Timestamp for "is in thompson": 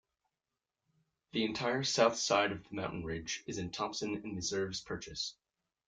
3.45-4.15